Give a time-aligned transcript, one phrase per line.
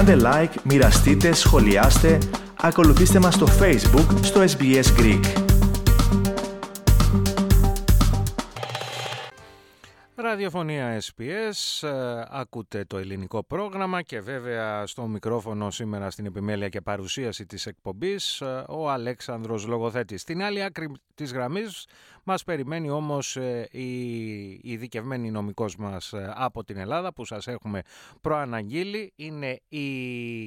[0.00, 2.18] Κάντε like, μοιραστείτε, σχολιάστε,
[2.60, 5.50] ακολουθήστε μας στο Facebook, στο SBS Greek.
[10.14, 16.80] Ραδιοφωνία SPS, ε, ακούτε το ελληνικό πρόγραμμα και βέβαια στο μικρόφωνο σήμερα στην επιμέλεια και
[16.80, 20.20] παρουσίαση της εκπομπής ε, ο Αλέξανδρος Λογοθέτης.
[20.20, 21.86] Στην άλλη άκρη της γραμμής
[22.30, 23.90] μας περιμένει όμως ε, η
[24.62, 27.82] ειδικευμένη νομικός μας ε, από την Ελλάδα που σας έχουμε
[28.20, 29.12] προαναγγείλει.
[29.16, 29.88] Είναι η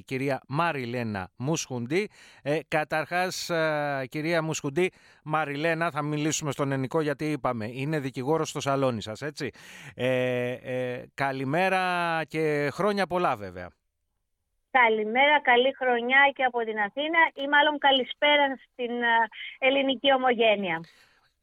[0.02, 2.10] κυρία Μαριλένα Μουσχουντή.
[2.44, 4.92] Ε, καταρχάς, ε, κυρία Μουσχουντή,
[5.24, 9.50] Μαριλένα, θα μιλήσουμε στον ελληνικό γιατί είπαμε, είναι δικηγόρος στο σαλόνι σας, έτσι.
[11.14, 11.82] καλημέρα
[12.28, 13.70] και χρόνια πολλά βέβαια.
[14.72, 18.92] Καλημέρα, καλή χρονιά και από την Αθήνα ή μάλλον καλησπέρα στην
[19.60, 20.82] ελληνική ομογένεια.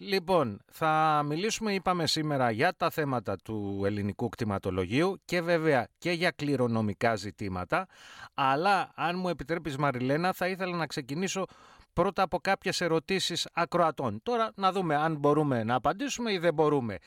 [0.02, 6.30] Λοιπόν, θα μιλήσουμε, είπαμε σήμερα, για τα θέματα του ελληνικού κτηματολογίου και βέβαια και για
[6.30, 7.86] κληρονομικά ζητήματα.
[8.34, 11.44] Αλλά, αν μου επιτρέπεις Μαριλένα, θα ήθελα να ξεκινήσω
[11.92, 14.20] πρώτα από κάποιες ερωτήσεις ακροατών.
[14.22, 16.98] Τώρα να δούμε αν μπορούμε να απαντήσουμε ή δεν μπορούμε.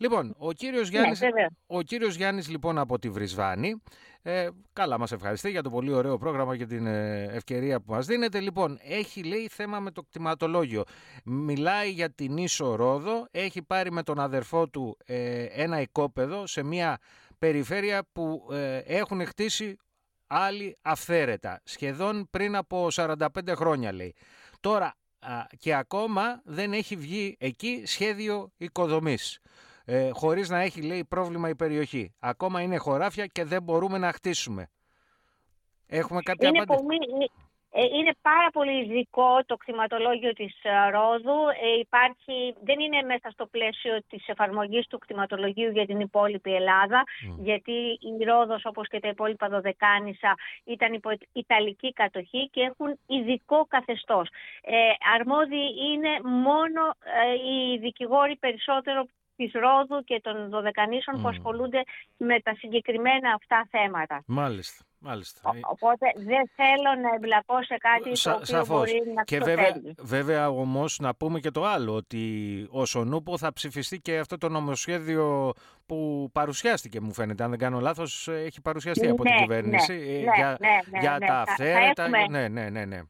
[0.00, 1.20] Λοιπόν, ο κύριος ναι, Γιάννης,
[1.66, 3.82] ο κύριος Γιάννης λοιπόν από τη Βρισβάνη,
[4.22, 8.06] ε, καλά μας ευχαριστεί για το πολύ ωραίο πρόγραμμα και την ε, ευκαιρία που μας
[8.06, 8.40] δίνετε.
[8.40, 10.84] Λοιπόν, έχει λέει θέμα με το κτηματολόγιο.
[11.24, 16.62] Μιλάει για την Ίσο Ρόδο, έχει πάρει με τον αδερφό του ε, ένα οικόπεδο σε
[16.62, 16.98] μια
[17.38, 19.76] περιφέρεια που ε, έχουν χτίσει
[20.26, 23.16] άλλοι αυθαίρετα, σχεδόν πριν από 45
[23.54, 24.14] χρόνια λέει.
[24.60, 24.94] Τώρα
[25.58, 29.40] και ακόμα δεν έχει βγει εκεί σχέδιο οικοδομής
[29.90, 32.14] ε, χωρίς να έχει λέει πρόβλημα η περιοχή.
[32.18, 34.70] Ακόμα είναι χωράφια και δεν μπορούμε να χτίσουμε.
[35.86, 37.30] Έχουμε κάποια είναι Πολύ,
[37.70, 41.38] ε, είναι πάρα πολύ ειδικό το κτηματολόγιο της ε, Ρόδου.
[41.62, 47.02] Ε, υπάρχει, δεν είναι μέσα στο πλαίσιο της εφαρμογής του κτηματολογίου για την υπόλοιπη Ελλάδα,
[47.38, 53.66] γιατί η Ρόδος όπως και τα υπόλοιπα Δωδεκάνησα ήταν υπό Ιταλική κατοχή και έχουν ειδικό
[53.68, 54.28] καθεστώς.
[54.62, 54.76] Ε,
[55.16, 56.82] αρμόδιοι είναι μόνο
[57.48, 59.06] οι δικηγόροι περισσότερο
[59.38, 61.82] της Ρόδου και των Δωδεκανήσων που ασχολούνται
[62.16, 64.22] με τα συγκεκριμένα αυτά θέματα.
[64.26, 64.84] Μάλιστα.
[65.00, 65.40] Μάλιστα.
[65.60, 68.66] οπότε δεν θέλω να εμπλακώ σε κάτι Σα, το οποίο σαφώς.
[68.68, 72.22] μπορεί να Και βέβαια, βέβαια όμως να πούμε και το άλλο, ότι
[72.70, 75.52] ο Σονούπο θα ψηφιστεί και αυτό το νομοσχέδιο
[75.86, 79.98] που παρουσιάστηκε μου φαίνεται, αν δεν κάνω λάθος, έχει παρουσιαστεί από την ναι, κυβέρνηση ναι,
[79.98, 82.08] ε, ναι, για, ναι, για τα αυθαίρετα.
[82.08, 82.84] Ναι, ναι, ναι.
[82.84, 83.00] ναι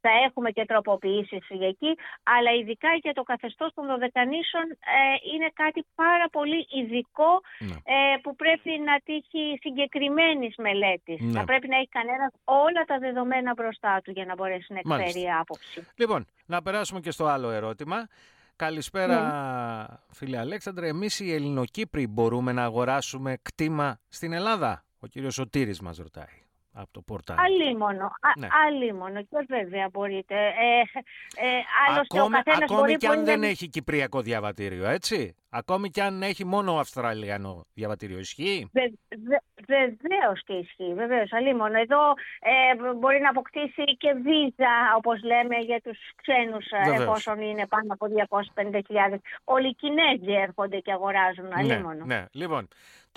[0.00, 1.90] θα έχουμε και τροποποιήσεις εκεί,
[2.22, 5.00] αλλά ειδικά για το καθεστώς των δωδεκανήσεων ε,
[5.32, 7.76] είναι κάτι πάρα πολύ ειδικό ναι.
[7.94, 11.20] ε, που πρέπει να τύχει συγκεκριμένης μελέτης.
[11.20, 11.38] Ναι.
[11.38, 15.24] Θα πρέπει να έχει κανένας όλα τα δεδομένα μπροστά του για να μπορέσει να εκφέρει
[15.40, 15.86] άποψη.
[15.96, 18.08] Λοιπόν, να περάσουμε και στο άλλο ερώτημα.
[18.56, 19.96] Καλησπέρα ναι.
[20.10, 20.88] φίλε Αλέξανδρε.
[20.88, 26.88] Εμείς οι Ελληνοκύπροι μπορούμε να αγοράσουμε κτήμα στην Ελλάδα; Ο κύριος Σωτήρης μας ρωτάει από
[26.90, 27.40] το πορτάλι.
[27.40, 28.10] Αλίμονο.
[28.38, 28.48] Ναι.
[28.66, 29.22] Αλίμονο.
[29.22, 30.34] Και βέβαια μπορείτε.
[30.34, 30.80] Ε,
[31.46, 31.60] ε,
[32.00, 36.78] ακόμη ακόμη μπορεί, και αν δεν έχει κυπριακό διαβατήριο, έτσι; Ακόμη και αν έχει μόνο
[36.78, 38.80] Αυστραλιανό διαβατήριο, ισχύει; Βε,
[39.26, 39.36] βε,
[39.66, 40.94] Βεβαίως και ισχύει.
[40.94, 41.32] Βεβαίως.
[41.32, 41.78] Αλίμονο.
[41.78, 42.00] Εδώ
[42.40, 47.92] ε, μπορεί να αποκτήσει και βίζα, όπως λέμε, για τους ξένους, ε, εφόσον είναι πάνω
[47.92, 49.18] από 250.000.
[49.44, 51.46] Όλοι οι Κινέζοι έρχονται και αγοράζουν.
[51.46, 52.04] Ναι, αλίμονο.
[52.04, 52.24] Ναι, ναι.
[52.32, 52.68] Λοιπόν,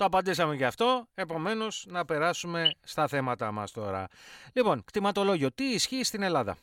[0.02, 4.08] το απαντήσαμε γι' αυτό, επομένως να περάσουμε στα θέματα μας τώρα.
[4.52, 6.56] Λοιπόν, κτηματολόγιο, τι ισχύει στην Ελλάδα;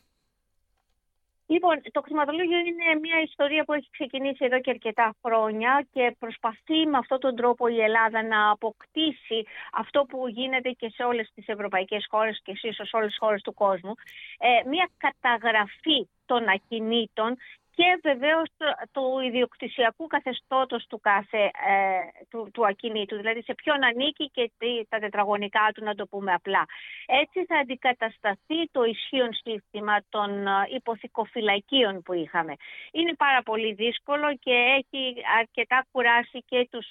[1.46, 6.86] Λοιπόν, το κτηματολόγιο είναι μια ιστορία που έχει ξεκινήσει εδώ και αρκετά χρόνια και προσπαθεί
[6.86, 11.46] με αυτόν τον τρόπο η Ελλάδα να αποκτήσει αυτό που γίνεται και σε όλες τις
[11.48, 13.94] ευρωπαϊκές χώρες και ίσως σε όλες τις χώρες του κόσμου,
[14.38, 17.36] ε, μια καταγραφή των ακινήτων
[17.80, 18.48] και βεβαίως
[18.92, 24.50] του ιδιοκτησιακού καθεστώτος του κάθε ε, του, του ακινήτου, δηλαδή σε ποιον ανήκει και
[24.88, 26.64] τα τετραγωνικά του να το πούμε απλά.
[27.06, 32.54] Έτσι θα αντικατασταθεί το ισχύον σύστημα των ε, υποθηκοφυλακίων που είχαμε.
[32.92, 36.88] Είναι πάρα πολύ δύσκολο και έχει αρκετά κουράσει και τους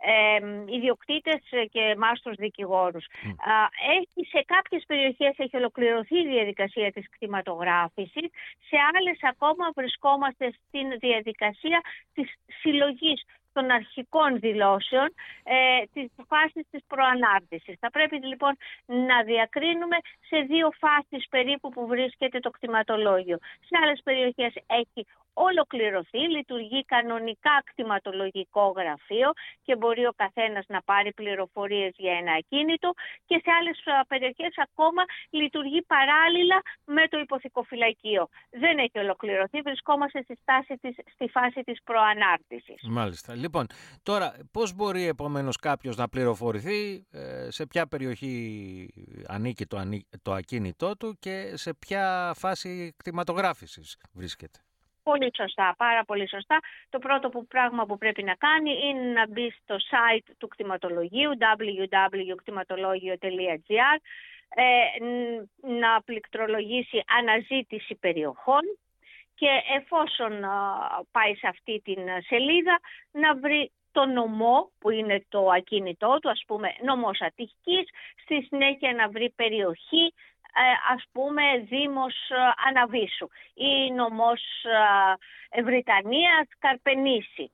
[0.00, 3.06] ε, ε, ιδιοκτήτες και μάστρους δικηγόρους.
[3.98, 8.28] Έχει, σε κάποιες περιοχές έχει ολοκληρωθεί η διαδικασία της κτηματογράφησης,
[8.68, 11.80] σε άλλες ακόμα βρισκόμαστε στην διαδικασία
[12.14, 15.08] της συλλογής των αρχικών δηλώσεων
[15.42, 15.56] ε,
[15.92, 17.76] της φάσης της προανάρτησης.
[17.80, 18.56] Θα πρέπει λοιπόν
[18.86, 19.96] να διακρίνουμε
[20.28, 23.38] σε δύο φάσεις περίπου που βρίσκεται το κτηματολόγιο.
[23.68, 29.32] Σε άλλες περιοχές έχει ολοκληρωθεί, λειτουργεί κανονικά κτηματολογικό γραφείο
[29.62, 32.92] και μπορεί ο καθένας να πάρει πληροφορίες για ένα ακίνητο
[33.26, 33.78] και σε άλλες
[34.08, 38.28] περιοχές ακόμα λειτουργεί παράλληλα με το υποθηκοφυλακείο.
[38.50, 42.88] Δεν έχει ολοκληρωθεί, βρισκόμαστε στη, στάση της, στη φάση της προανάρτησης.
[42.88, 43.34] Μάλιστα.
[43.34, 43.66] Λοιπόν,
[44.02, 48.28] τώρα πώς μπορεί επομένως κάποιος να πληροφορηθεί ε, σε ποια περιοχή
[49.26, 49.82] ανήκει το,
[50.22, 54.58] το ακίνητό του και σε ποια φάση κτηματογράφησης βρίσκεται;
[55.02, 56.58] Πολύ σωστά, πάρα πολύ σωστά.
[56.88, 61.30] Το πρώτο που, πράγμα που πρέπει να κάνει είναι να μπει στο site του κτηματολογίου
[61.30, 63.98] www.κτηματολόγιο.gr
[64.54, 64.84] ε,
[65.80, 68.60] να πληκτρολογήσει αναζήτηση περιοχών
[69.34, 70.32] και εφόσον
[71.10, 72.80] πάει σε αυτή την σελίδα
[73.10, 77.88] να βρει το νομό που είναι το ακίνητό του, ας πούμε νομός Αττικής,
[78.22, 80.10] στη συνέχεια να βρει περιοχή, ε,
[80.94, 84.42] ας πούμε Δήμος ε, Αναβίσου ή νομός
[85.50, 87.50] ε, Βρυτανίας Καρπενήσι.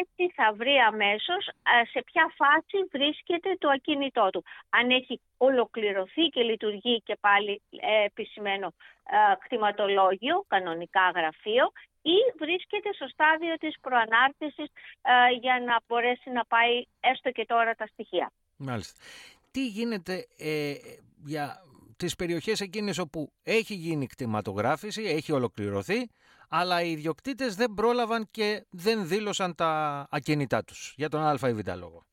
[0.00, 1.44] έτσι θα βρει αμέσως
[1.92, 4.44] σε ποια φάση βρίσκεται το ακίνητό του.
[4.70, 7.62] Αν έχει ολοκληρωθεί και λειτουργεί και πάλι
[8.04, 8.72] επισημένο
[9.44, 11.72] κτηματολόγιο, κανονικά γραφείο
[12.02, 14.68] ή βρίσκεται στο στάδιο της προανάρτησης
[15.40, 18.32] για να μπορέσει να πάει έστω και τώρα τα στοιχεία.
[18.56, 19.00] Μάλιστα.
[19.50, 20.74] Τι γίνεται ε,
[21.24, 21.62] για
[21.96, 26.10] τις περιοχές εκείνες όπου έχει γίνει κτηματογράφηση, έχει ολοκληρωθεί,
[26.48, 31.52] αλλά οι ιδιοκτήτες δεν πρόλαβαν και δεν δήλωσαν τα ακίνητά τους για τον α ή
[31.52, 32.04] β λόγο.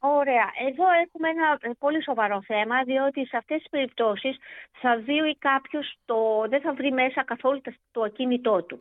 [0.00, 0.50] Ωραία.
[0.68, 4.36] Εδώ έχουμε ένα ε, πολύ σοβαρό θέμα, διότι σε αυτές τις περιπτώσεις
[4.80, 8.80] θα δει κάποιος, το, δεν θα βρει μέσα καθόλου το ακίνητό του.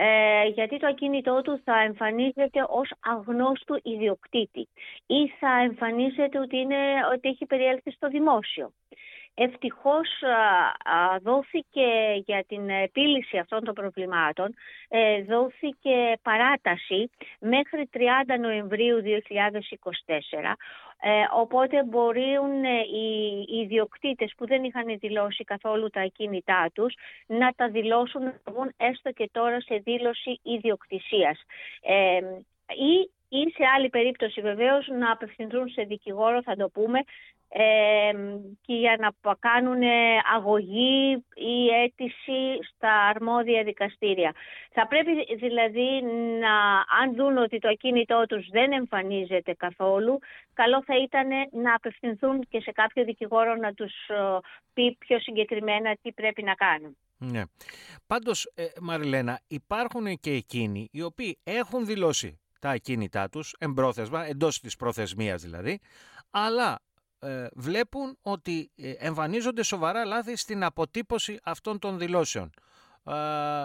[0.00, 4.68] Ε, γιατί το ακίνητό του θα εμφανίζεται ως αγνώστου ιδιοκτήτη
[5.06, 6.76] ή θα εμφανίζεται ότι, είναι,
[7.14, 8.72] ότι έχει περιέλθει στο δημόσιο.
[9.40, 10.08] Ευτυχώς
[11.22, 11.88] δόθηκε
[12.24, 14.54] για την επίλυση αυτών των προβλημάτων,
[14.88, 20.56] ε, δόθηκε παράταση μέχρι 30 Νοεμβρίου 2024,
[21.00, 26.94] ε, οπότε μπορούν ε, οι ιδιοκτήτες που δεν είχαν δηλώσει καθόλου τα ακίνητά τους
[27.26, 31.38] να τα δηλώσουν να έστω και τώρα σε δήλωση ιδιοκτησίας.
[32.68, 37.00] ή ή σε άλλη περίπτωση βεβαίως να απευθυνθούν σε δικηγόρο, θα το πούμε,
[37.48, 38.12] ε,
[38.60, 39.82] και για να κάνουν
[40.34, 44.34] αγωγή ή αίτηση στα αρμόδια δικαστήρια.
[44.72, 46.02] Θα πρέπει δηλαδή
[46.40, 46.54] να,
[47.02, 50.18] αν δουν ότι το ακίνητό τους δεν εμφανίζεται καθόλου,
[50.54, 51.28] καλό θα ήταν
[51.62, 54.38] να απευθυνθούν και σε κάποιο δικηγόρο να τους ε,
[54.72, 56.96] πει πιο συγκεκριμένα τι πρέπει να κάνουν.
[57.18, 57.42] Ναι.
[58.06, 64.60] Πάντως, ε, Μαριλένα, υπάρχουν και εκείνοι οι οποίοι έχουν δηλώσει τα ακίνητά τους, εμπρόθεσμα, εντός
[64.60, 65.80] της προθεσμίας δηλαδή,
[66.30, 66.87] αλλά ε,
[67.52, 72.50] βλέπουν ότι ε, εμφανίζονται σοβαρά λάθη στην αποτύπωση αυτών των δηλώσεων.
[73.04, 73.14] Ε,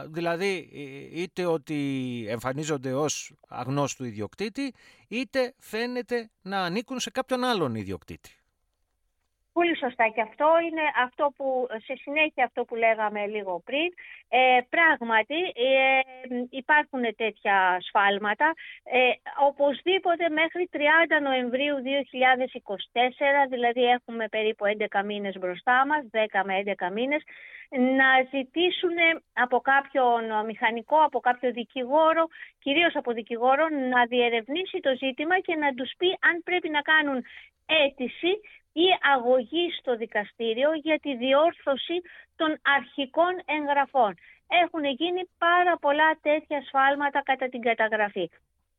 [0.08, 0.70] δηλαδή
[1.14, 4.74] είτε ότι εμφανίζονται ως αγνώστου ιδιοκτήτη
[5.08, 8.43] είτε φαίνεται να ανήκουν σε κάποιον άλλον ιδιοκτήτη.
[9.54, 13.90] Πολύ σωστά και αυτό είναι αυτό που, σε συνέχεια αυτό που λέγαμε λίγο πριν.
[14.30, 15.40] Ε, πράγματι
[15.70, 16.00] ε,
[16.50, 18.54] υπάρχουν τέτοια σφάλματα.
[18.84, 19.00] Ε,
[19.50, 20.78] οπωσδήποτε μέχρι 30
[21.22, 24.66] Νοεμβρίου 2024, δηλαδή έχουμε περίπου
[25.00, 27.22] 11 μήνες μπροστά μας, 10 με 11 μήνες,
[28.00, 28.98] να ζητήσουν
[29.34, 32.24] από κάποιον μηχανικό, από κάποιο δικηγόρο,
[32.60, 37.24] κυρίως από δικηγόρο, να διερευνήσει το ζήτημα και να τους πει αν πρέπει να κάνουν
[37.66, 38.32] αίτηση
[38.74, 42.02] ή αγωγή στο δικαστήριο για τη διόρθωση
[42.36, 44.14] των αρχικών εγγραφών.
[44.48, 48.30] Έχουν γίνει πάρα πολλά τέτοια σφάλματα κατά την καταγραφή.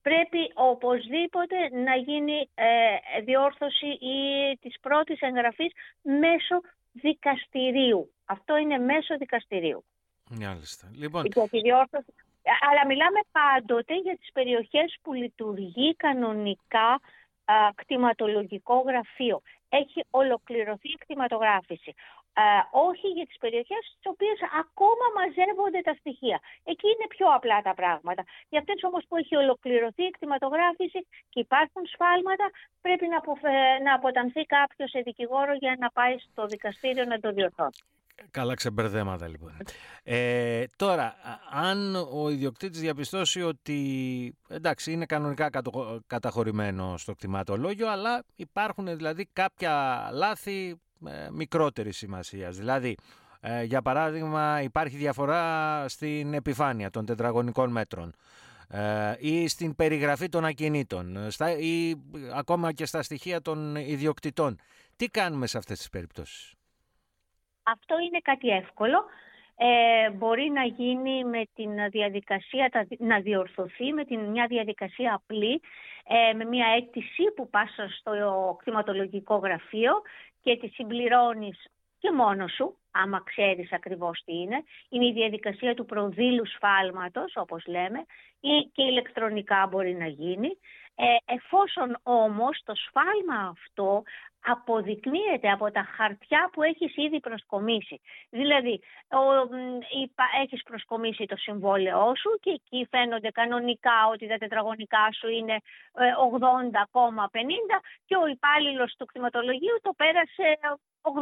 [0.03, 4.19] Πρέπει οπωσδήποτε να γίνει ε, διόρθωση ή
[4.61, 6.61] της πρώτης εγγραφής μέσω
[6.93, 8.11] δικαστηρίου.
[8.25, 9.85] Αυτό είναι μέσω δικαστηρίου.
[10.31, 10.91] Μάλιστα.
[10.95, 11.25] Λοιπόν...
[12.71, 17.01] Αλλά μιλάμε πάντοτε για τις περιοχές που λειτουργεί κανονικά
[17.75, 19.43] κτηματολογικό γραφείο.
[19.81, 21.95] Έχει ολοκληρωθεί η κτηματογράφηση.
[22.71, 26.39] όχι για τις περιοχές στις οποίες ακόμα μαζεύονται τα στοιχεία.
[26.65, 28.23] Εκεί είναι πιο απλά τα πράγματα.
[28.49, 31.01] Για αυτές όμως που έχει ολοκληρωθεί η κτηματογράφηση
[31.31, 32.47] και υπάρχουν σφάλματα,
[32.81, 33.19] πρέπει να,
[33.87, 37.83] να αποτανθεί κάποιος σε δικηγόρο για να πάει στο δικαστήριο να το διορθώσει.
[38.31, 39.57] Καλά ξεμπερδέματα λοιπόν.
[40.03, 41.15] Ε, τώρα,
[41.51, 45.51] αν ο ιδιοκτήτης διαπιστώσει ότι εντάξει είναι κανονικά
[46.07, 52.57] καταχωρημένο στο κτηματολόγιο αλλά υπάρχουν δηλαδή κάποια λάθη ε, μικρότερης σημασίας.
[52.57, 52.97] Δηλαδή,
[53.41, 58.15] ε, για παράδειγμα υπάρχει διαφορά στην επιφάνεια των τετραγωνικών μέτρων
[58.69, 61.95] ε, ή στην περιγραφή των ακινήτων στα, ή
[62.35, 64.59] ακόμα και στα στοιχεία των ιδιοκτητών.
[64.97, 66.53] Τι κάνουμε σε αυτές τις περιπτώσεις;
[67.65, 69.05] Αυτό είναι κάτι εύκολο.
[69.57, 75.61] ε, μπορεί να γίνει με την διαδικασία, να διορθωθεί με την, μια διαδικασία απλή,
[76.09, 79.93] ε, με μια αίτηση που πας στο κτηματολογικό γραφείο
[80.43, 81.67] και τη συμπληρώνεις
[81.99, 84.65] και μόνος σου, άμα ξέρεις ακριβώς τι είναι.
[84.89, 88.05] Είναι η διαδικασία του προδήλου σφάλματος, όπως λέμε,
[88.41, 90.59] ή και ηλεκτρονικά μπορεί να γίνει.
[90.97, 94.03] Ε, εφόσον όμως το σφάλμα αυτό
[94.45, 98.01] αποδεικνύεται από τα χαρτιά που έχεις ήδη προσκομίσει.
[98.31, 99.23] Δηλαδή, ο,
[100.43, 105.57] έχεις προσκομίσει το συμβόλαιό σου και εκεί φαίνονται κανονικά ότι τα τετραγωνικά σου είναι
[105.93, 110.59] 80,50 ε, και ο υπάλληλος του κτηματολογίου το πέρασε
[111.03, 111.13] 81,5.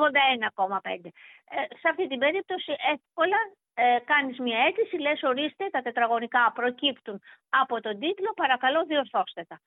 [1.05, 3.37] Ε, σε αυτή την περίπτωση εύκολα
[3.75, 9.61] ε, κάνεις μια αίτηση, λες ορίστε τα τετραγωνικά προκύπτουν από τον τίτλο, παρακαλώ διορθώστε τα.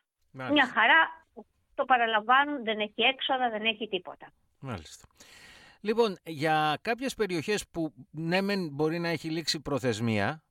[0.51, 1.24] Μια χαρά
[1.75, 4.31] το παραλαμβάνουν, δεν έχει έξοδα, δεν έχει τίποτα.
[4.59, 5.07] Μάλιστα.
[5.81, 10.43] Λοιπόν, για κάποιες περιοχές που ναι μεν μπορεί να έχει λήξει προθεσμία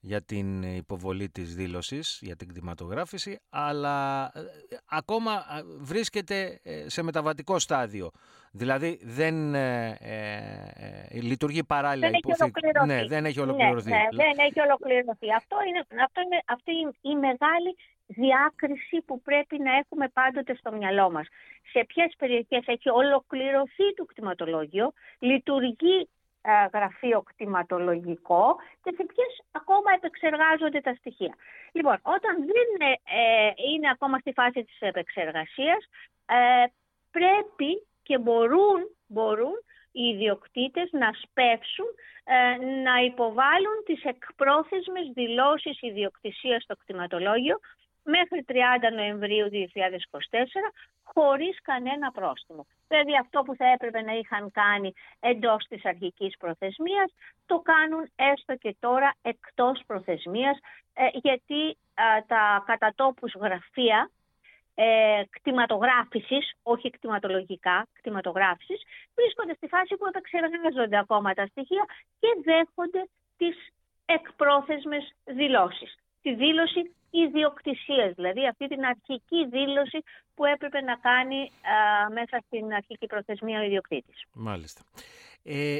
[0.00, 4.40] για την υποβολή της δήλωσης, για την κτηματογράφηση, αλλά ε,
[4.86, 8.10] ακόμα ε, βρίσκεται ε, σε μεταβατικό στάδιο.
[8.52, 9.98] Δηλαδή δεν ε,
[11.12, 12.10] λειτουργεί παράλληλα.
[12.10, 12.86] Δεν έχει ολοκληρωθεί.
[12.86, 13.90] Ναι, δεν έχει ολοκληρωθεί.
[13.90, 15.26] Ναι, ναι, δεν έχει ολοκληρωθεί.
[15.36, 17.76] Αυτό είναι, αυτό είναι αυτή η μεγάλη
[18.06, 21.26] διάκριση που πρέπει να έχουμε πάντοτε στο μυαλό μας.
[21.72, 26.08] Σε ποιες περιοχές έχει ολοκληρωθεί το κτηματολόγιο, λειτουργεί
[26.48, 31.34] ε, γραφείο κτηματολογικό και σε ποιες ακόμα επεξεργάζονται τα στοιχεία.
[31.72, 35.84] Λοιπόν, όταν δεν είναι, ε, είναι ακόμα στη φάση της επεξεργασίας,
[36.26, 36.64] ε,
[37.10, 39.56] πρέπει και μπορούν, μπορούν
[39.92, 41.86] οι ιδιοκτήτες να σπεύσουν
[42.84, 47.58] να υποβάλουν τις εκπρόθεσμες δηλώσεις ιδιοκτησίας στο κτηματολόγιο
[48.06, 48.52] μέχρι 30
[48.92, 49.52] Νοεμβρίου 2024
[51.02, 52.66] χωρίς κανένα πρόστιμο.
[52.88, 57.08] Δηλαδή αυτό που θα έπρεπε να είχαν κάνει εντός της αρχικής προθεσμίας
[57.46, 60.58] το κάνουν έστω και τώρα εκτός προθεσμίας
[60.94, 61.76] ε, γιατί
[62.26, 64.10] τα κατατόπους γραφεία
[64.78, 68.82] ε, κτηματογράφησης, όχι κτηματολογικά, κτηματογράφησης,
[69.14, 71.84] βρίσκονται στη φάση που επεξεργάζονται ακόμα τα στοιχεία
[72.20, 73.56] και δέχονται τις
[74.06, 75.98] εκπρόθεσμες δηλώσεις.
[76.26, 79.98] Τη δήλωση ιδιοκτησίας, δηλαδή αυτή την αρχική δήλωση
[80.34, 81.50] που έπρεπε να κάνει
[82.12, 84.24] μέσα στην αρχική προθεσμία ο ιδιοκτήτης.
[84.32, 84.82] Μάλιστα.
[85.42, 85.78] Ε,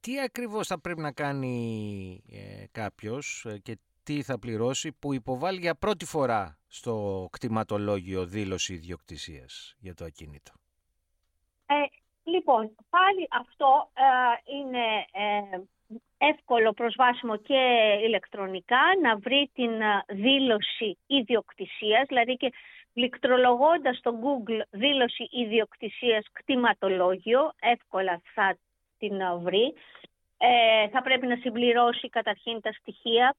[0.00, 5.60] τι ακριβώς θα πρέπει να κάνει ε, κάποιος ε, και τι θα πληρώσει που υποβάλλει
[5.60, 10.52] για πρώτη φορά στο κτηματολόγιο δήλωση ιδιοκτησίας για το ακίνητο;
[11.66, 11.74] Ε,
[12.30, 13.90] λοιπόν, πάλι αυτό
[14.60, 14.84] είναι
[16.18, 17.60] εύκολο προσβάσιμο και
[18.04, 22.52] ηλεκτρονικά να βρει την ε, δήλωση ιδιοκτησίας, δηλαδή και
[22.92, 28.58] πληκτρολογώντας στο Google δήλωση ιδιοκτησίας κτηματολόγιο, εύκολα θα
[28.98, 29.74] την ε, βρει.
[30.38, 33.36] Ε, θα πρέπει να συμπληρώσει καταρχήν τα στοιχεία,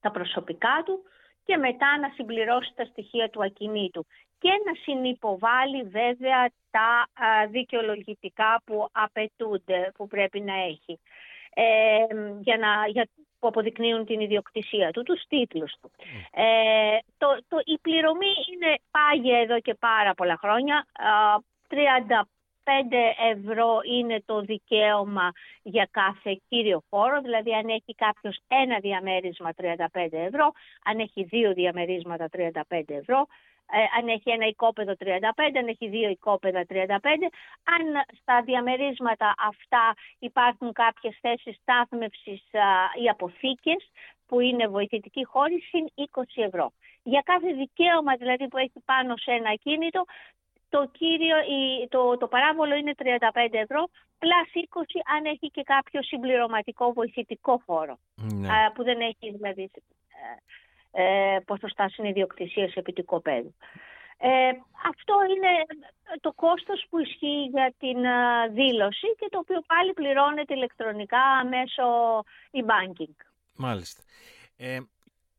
[0.00, 1.02] τα προσωπικά του
[1.44, 4.06] και μετά να συμπληρώσει τα στοιχεία του ακινήτου
[4.38, 7.08] και να συνυποβάλει βέβαια τα
[7.50, 11.00] δικαιολογητικά που απαιτούνται, που πρέπει να έχει
[11.54, 12.04] ε,
[12.40, 15.90] για να, για, που αποδεικνύουν την ιδιοκτησία του, τους τίτλους του.
[16.32, 20.86] Ε, το, το, η πληρωμή είναι πάγια εδώ και πάρα πολλά χρόνια.
[21.68, 21.74] 35
[23.32, 25.30] ευρώ είναι το δικαίωμα
[25.62, 30.52] για κάθε κύριο χώρο, δηλαδή αν έχει κάποιος ένα διαμέρισμα 35 ευρώ,
[30.84, 32.50] αν έχει δύο διαμερίσματα 35
[32.86, 33.26] ευρώ, ε,
[33.98, 35.08] αν έχει ένα οικόπεδο 35,
[35.58, 36.76] αν έχει δύο οικόπεδα 35.
[37.74, 37.82] Αν
[38.20, 42.42] στα διαμερίσματα αυτά υπάρχουν κάποιες θέσεις στάθμευσης
[43.02, 43.90] ή αποθήκες
[44.26, 46.72] που είναι βοηθητική χώρη, συν 20 ευρώ.
[47.02, 50.04] Για κάθε δικαίωμα δηλαδή που έχει πάνω σε ένα κίνητο,
[50.68, 51.36] το, κύριο,
[51.88, 53.08] το, το παράβολο είναι 35
[53.50, 53.88] ευρώ,
[54.18, 54.82] πλάς 20
[55.16, 58.48] αν έχει και κάποιο συμπληρωματικό βοηθητικό χώρο, ναι.
[58.74, 59.70] που δεν έχει δηλαδή
[60.92, 63.54] ε, ε, ποσοστά συνειδιοκτησίας επί του κοπέδου.
[64.18, 64.48] Ε,
[64.88, 65.80] αυτό είναι
[66.20, 71.18] το κόστος που ισχύει για την ε, δήλωση και το οποίο πάλι πληρώνεται ηλεκτρονικά
[71.50, 71.84] μέσω
[72.50, 73.14] e-banking.
[73.56, 74.02] Μάλιστα.
[74.56, 74.78] Ε,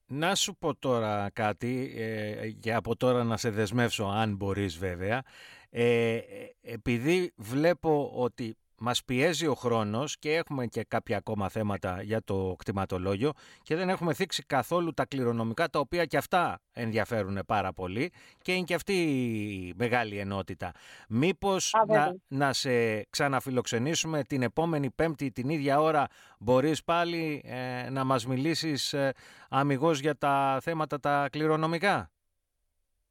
[0.07, 5.23] να σου πω τώρα κάτι, ε, για από τώρα να σε δεσμεύσω αν μπορείς βέβαια.
[5.69, 6.19] Ε,
[6.61, 12.55] επειδή βλέπω ότι μας πιέζει ο χρόνος και έχουμε και κάποια ακόμα θέματα για το
[12.57, 18.11] κτηματολόγιο και δεν έχουμε θίξει καθόλου τα κληρονομικά τα οποία και αυτά ενδιαφέρουν πάρα πολύ
[18.41, 20.71] και είναι και αυτή η μεγάλη ενότητα.
[21.07, 26.07] Μήπως να, να σε ξαναφιλοξενήσουμε την επόμενη πέμπτη την ίδια ώρα
[26.39, 29.13] μπορείς πάλι ε, να μας μιλήσεις ε,
[29.49, 32.11] αμυγός για τα θέματα τα κληρονομικά;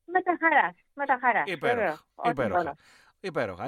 [0.05, 0.75] Με τα χαράς.
[0.95, 1.45] Με τα χαράς.
[1.47, 2.01] Υπέροχα.
[2.25, 2.77] Υπέροχα.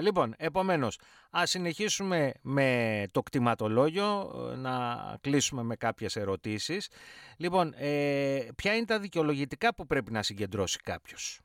[0.00, 0.98] Λοιπόν, επομένως,
[1.30, 6.88] ας συνεχίσουμε με το κτηματολόγιο, ε, να κλείσουμε με κάποιες ερωτήσεις.
[7.36, 11.40] Λοιπόν, ε, ποια είναι τα δικαιολογητικά που πρέπει να συγκεντρώσει κάποιος;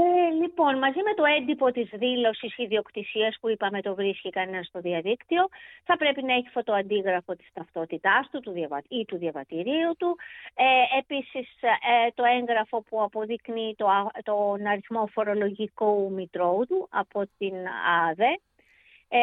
[0.00, 4.80] Ε, λοιπόν, μαζί με το έντυπο της δήλωσης ιδιοκτησίας που είπαμε το βρίσκει κανένας στο
[4.80, 5.48] διαδίκτυο,
[5.84, 8.52] θα πρέπει να έχει φωτοαντίγραφο της ταυτότητάς του, του
[8.88, 10.16] ή του διαβατηρίου του.
[10.54, 13.86] Ε, επίσης, ε, το έγγραφο που αποδεικνύει το,
[14.22, 17.54] τον αριθμό φορολογικού μητρώου του από την
[18.08, 18.38] ΑΔΕ.
[19.08, 19.18] Ε,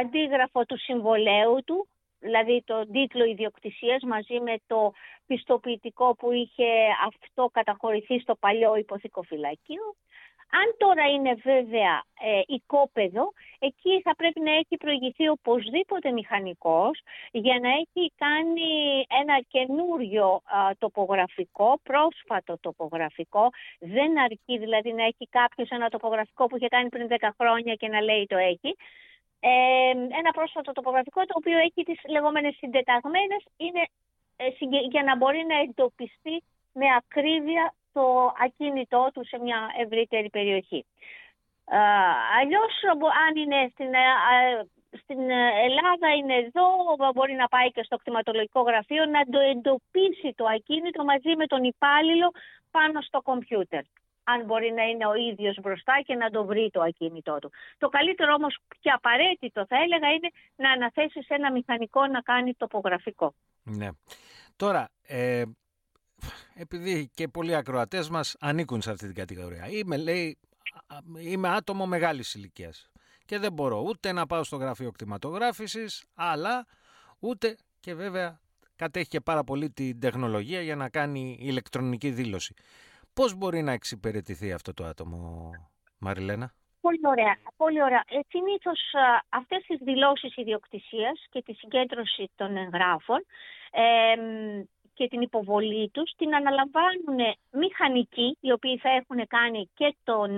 [0.00, 4.92] αντίγραφο του συμβολέου του, δηλαδή το τίτλο ιδιοκτησίας μαζί με το
[5.26, 6.68] πιστοποιητικό που είχε
[7.06, 9.94] αυτό καταχωρηθεί στο παλιό υποθηκοφυλακείο.
[10.52, 17.58] Αν τώρα είναι βέβαια ε, οικόπεδο, εκεί θα πρέπει να έχει προηγηθεί οπωσδήποτε μηχανικός για
[17.60, 18.70] να έχει κάνει
[19.20, 20.42] ένα καινούριο
[20.78, 23.50] τοπογραφικό, πρόσφατο τοπογραφικό.
[23.78, 27.88] Δεν αρκεί δηλαδή να έχει κάποιος ένα τοπογραφικό που είχε κάνει πριν 10 χρόνια και
[27.88, 28.76] να λέει το έχει.
[29.40, 33.82] Ε, ένα πρόσφατο τοπογραφικό το οποίο έχει τις λεγόμενες συντεταγμένες είναι
[34.36, 34.48] ε,
[34.90, 36.42] για να μπορεί να εντοπιστεί
[36.72, 40.84] με ακρίβεια το ακίνητό του σε μια ευρύτερη περιοχή.
[41.64, 41.78] Ε,
[42.40, 42.72] αλλιώς
[43.26, 44.06] αν είναι στην, ε,
[45.02, 45.20] στην
[45.66, 46.66] Ελλάδα είναι εδώ,
[47.14, 51.64] μπορεί να πάει και στο κτηματολογικό γραφείο να το εντοπίσει το ακίνητο μαζί με τον
[51.64, 52.30] υπάλληλο
[52.70, 53.82] πάνω στο κομπιούτερ
[54.24, 57.50] αν μπορεί να είναι ο ίδιος μπροστά και να το βρει το ακίνητό του.
[57.78, 63.34] Το καλύτερο όμως και απαραίτητο θα έλεγα είναι να αναθέσεις ένα μηχανικό να κάνει τοπογραφικό.
[63.62, 63.88] Ναι.
[64.56, 65.42] Τώρα, ε,
[66.54, 69.68] επειδή και πολλοί ακροατές μας ανήκουν σε αυτή την κατηγορία.
[69.68, 70.38] Είμαι, λέει,
[71.18, 72.90] είμαι άτομο μεγάλης ηλικίας.
[73.24, 76.66] και δεν μπορώ ούτε να πάω στο γραφείο κτηματογράφησης, αλλά
[77.18, 78.40] ούτε και βέβαια
[78.76, 82.54] κατέχει και πάρα πολύ την τεχνολογία για να κάνει ηλεκτρονική δήλωση.
[83.12, 85.50] Πώς μπορεί να εξυπηρετηθεί αυτό το άτομο,
[85.98, 87.36] Μαριλένα; Πολύ ωραία.
[87.56, 88.02] Πολύ ωραία.
[88.08, 88.80] Ε, Συνήθως
[89.28, 93.24] αυτές τις δηλώσεις ιδιοκτησίας και τη συγκέντρωση των εγγράφων
[93.70, 94.14] ε,
[95.00, 97.18] και την υποβολή τους την αναλαμβάνουν
[97.50, 100.30] μηχανικοί, οι οποίοι θα έχουν κάνει και, τον,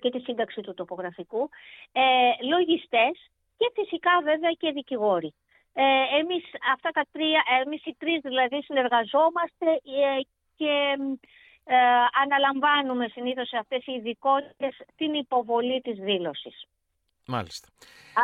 [0.00, 1.48] και τη σύνταξη του τοπογραφικού,
[1.92, 2.02] ε,
[2.52, 3.14] λογιστές
[3.58, 5.34] και φυσικά βέβαια και δικηγόροι.
[5.72, 5.84] Ε,
[6.20, 9.68] εμείς αυτά τα τρία, εμείς οι τρεις δηλαδή συνεργαζόμαστε
[10.06, 10.20] ε,
[10.56, 10.74] και
[11.64, 11.76] ε,
[12.22, 16.66] αναλαμβάνουμε συνήθως σε αυτές οι ειδικότητες την υποβολή της δήλωσης.
[17.26, 17.68] Μάλιστα.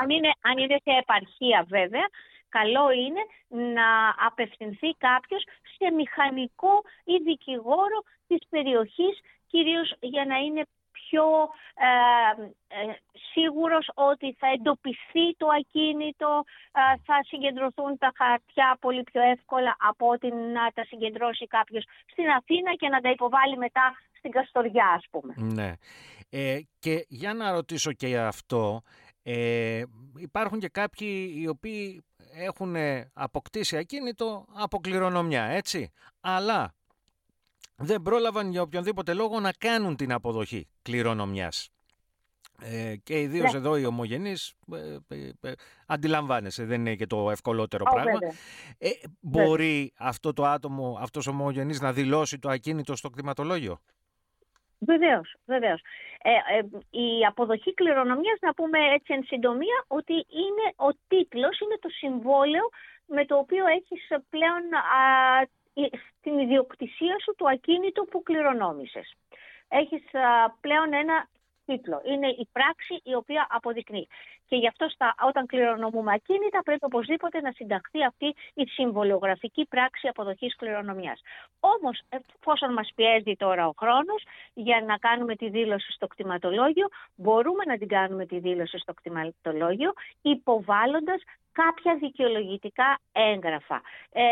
[0.01, 2.07] Αν είναι, αν είναι σε επαρχία βέβαια,
[2.49, 3.23] καλό είναι
[3.75, 3.89] να
[4.27, 5.43] απευθυνθεί κάποιος
[5.77, 11.27] σε μηχανικό ή δικηγόρο της περιοχής, κυρίως για να είναι πιο
[11.89, 11.91] ε,
[12.77, 12.95] ε,
[13.33, 20.09] σίγουρος ότι θα εντοπιστεί το ακίνητο, ε, θα συγκεντρωθούν τα χαρτιά πολύ πιο εύκολα από
[20.09, 25.05] ότι να τα συγκεντρώσει κάποιος στην Αθήνα και να τα υποβάλει μετά στην Καστοριά ας
[25.11, 25.35] πούμε.
[25.37, 25.73] Ναι.
[26.31, 28.83] Ε, και για να ρωτήσω και αυτό,
[29.23, 29.83] ε,
[30.17, 32.05] υπάρχουν και κάποιοι οι οποίοι
[32.39, 32.77] έχουν
[33.13, 35.93] αποκτήσει ακίνητο από κληρονομιά, έτσι.
[36.21, 36.75] Αλλά
[37.77, 41.71] δεν πρόλαβαν για οποιονδήποτε λόγο να κάνουν την αποδοχή κληρονομιάς.
[42.61, 43.59] Ε, και ιδίως ναι.
[43.59, 45.53] εδώ οι ομογενείς ε, ε, ε,
[45.87, 48.19] αντιλαμβάνεσαι, δεν είναι και το ευκολότερο πράγμα.
[48.79, 53.81] Ε, μπορεί αυτό το άτομο, αυτός ο ομογενής να δηλώσει το ακίνητο στο κτηματολόγιο;
[54.79, 55.81] Βεβαίως, βεβαίως.
[56.23, 56.63] Ε, ε,
[56.99, 62.69] η αποδοχή κληρονομιάς, να πούμε έτσι εν συντομία, ότι είναι ο τίτλος, είναι το συμβόλαιο
[63.07, 65.49] με το οποίο έχεις πλέον α,
[66.19, 69.15] στην ιδιοκτησία σου το ακίνητο που κληρονόμησες.
[69.69, 70.03] Έχεις
[70.61, 71.29] πλέον ένα
[71.67, 72.03] τίτλο.
[72.05, 74.09] Είναι η πράξη η οποία αποδεικνύει.
[74.49, 80.09] Και γι' αυτό στα, όταν κληρονομούμε ακίνητα πρέπει οπωσδήποτε να συνταχθεί αυτή η συμβολιογραφική πράξη
[80.09, 81.21] αποδοχής κληρονομιάς.
[81.61, 84.23] Όμως εφόσον μας πιέζει τώρα ο χρόνος
[84.55, 89.93] για να κάνουμε τη δήλωση στο κτηματολόγιο, μπορούμε να την κάνουμε τη δήλωση στο κτηματολόγιο
[90.23, 91.23] υποβάλλοντας
[91.61, 93.79] κάποια δικαιολογητικά έγγραφα
[94.13, 94.25] ε,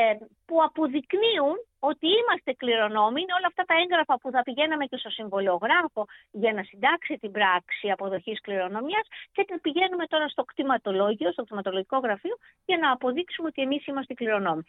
[0.46, 1.56] που αποδεικνύουν
[1.90, 3.20] ότι είμαστε κληρονόμοι.
[3.20, 7.30] Είναι όλα αυτά τα έγγραφα που θα πηγαίναμε και στο συμβολιογράφο για να συντάξει την
[7.36, 13.48] πράξη αποδοχής κληρονομιάς και την πηγαίνουμε τώρα στο κτηματολόγιο, στο κτηματολογικό γραφείο, για να αποδείξουμε
[13.48, 14.62] ότι εμείς είμαστε κληρονόμοι.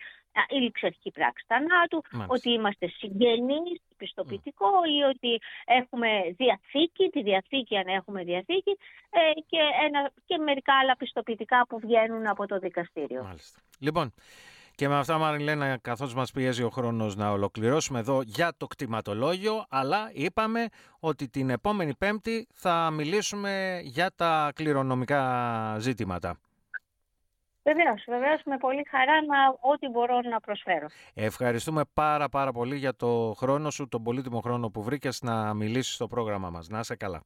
[0.50, 7.88] Η ληξιαρχική πράξη θανάτου, ότι είμαστε συγγενείς, πιστοποιητικό ή ότι έχουμε διαθήκη, τη διαθήκη αν
[7.88, 8.78] έχουμε διαθήκη
[9.10, 9.20] ε,
[9.50, 13.24] και, ένα, και μερικά άλλα πιστοποιητικά που βγαίνουν από το δικαστήριο.
[13.24, 13.60] Μάλιστα.
[13.80, 14.14] Λοιπόν,
[14.78, 19.66] και με αυτά, Μαριλένα, καθώς μας πιέζει ο χρόνος να ολοκληρώσουμε εδώ για το κτηματολόγιο,
[19.70, 20.68] αλλά είπαμε
[21.00, 25.22] ότι την επόμενη Πέμπτη θα μιλήσουμε για τα κληρονομικά
[25.80, 26.40] ζήτηματα.
[27.64, 29.38] Βεβαίως, βεβαίως, με πολύ χαρά να
[29.72, 30.88] ό,τι μπορώ να προσφέρω.
[31.14, 35.94] Ευχαριστούμε πάρα πάρα πολύ για το χρόνο σου, τον πολύτιμο χρόνο που βρήκες να μιλήσεις
[35.94, 36.70] στο πρόγραμμα μας.
[36.70, 37.24] Να είσαι καλά.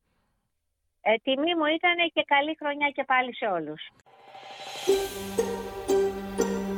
[1.02, 3.92] Ε, τιμή μου ήταν και καλή χρονιά και πάλι σε όλους.